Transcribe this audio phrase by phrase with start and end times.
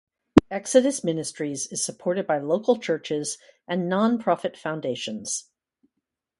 [0.49, 5.51] Exodus Ministries is supported by local churches and non-profit foundations.